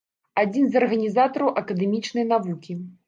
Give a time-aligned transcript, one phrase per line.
[0.43, 2.79] Адзін з арганізатараў акадэмічнай навукі.